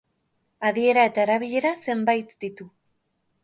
[0.69, 2.71] Adiera eta erabilera zenbait ditu.